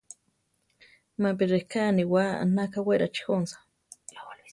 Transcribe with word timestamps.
Mapi 1.21 1.43
reká 1.53 1.79
aniwá 1.91 2.23
anaka 2.43 2.77
Wérachi 2.87 3.21
jónsa. 3.27 3.57